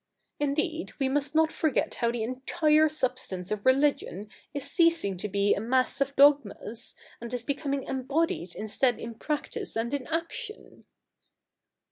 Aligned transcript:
Indeed, 0.39 0.93
we 0.97 1.09
must 1.09 1.35
not 1.35 1.51
for 1.51 1.69
get 1.69 1.93
how 1.93 2.09
the 2.11 2.23
entire 2.23 2.89
substance 2.89 3.51
of 3.51 3.63
religion 3.63 4.31
is 4.51 4.63
ceasing 4.63 5.15
to 5.17 5.27
be 5.27 5.53
a 5.53 5.59
mass 5.61 6.01
of 6.01 6.15
dogmas, 6.15 6.95
and 7.21 7.31
is 7.31 7.43
becoming 7.43 7.83
embodied 7.83 8.55
instead 8.55 8.97
in 8.97 9.13
practice 9.13 9.75
and 9.75 9.93
in 9.93 10.07
action.' 10.07 10.85